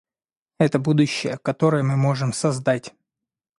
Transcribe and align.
Это 0.57 0.79
будущее, 0.79 1.37
которое 1.37 1.83
мы 1.83 1.95
можем 1.95 2.33
создать. 2.33 2.95